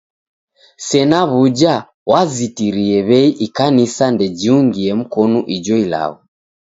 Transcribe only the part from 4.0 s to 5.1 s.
ndejiungie